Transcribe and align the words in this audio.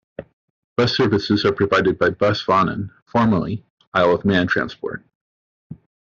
Bus 0.77 0.97
services 0.97 1.45
are 1.45 1.51
provided 1.51 1.99
by 1.99 2.09
Bus 2.09 2.41
Vannin, 2.43 2.89
formerly 3.05 3.63
Isle 3.93 4.15
of 4.15 4.25
Man 4.25 4.47
Transport. 4.47 5.03